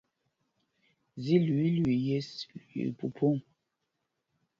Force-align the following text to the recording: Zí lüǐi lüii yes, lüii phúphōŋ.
Zí 1.23 1.35
lüǐi 1.45 1.69
lüii 1.83 2.03
yes, 2.07 2.29
lüii 2.71 2.95
phúphōŋ. 2.97 3.35